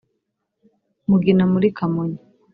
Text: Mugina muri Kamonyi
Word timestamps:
Mugina 1.09 1.43
muri 1.53 1.67
Kamonyi 1.77 2.19